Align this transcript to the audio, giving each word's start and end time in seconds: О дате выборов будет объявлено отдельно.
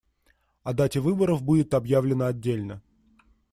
О 0.63 0.73
дате 0.73 0.99
выборов 0.99 1.43
будет 1.43 1.75
объявлено 1.75 2.25
отдельно. 2.25 2.81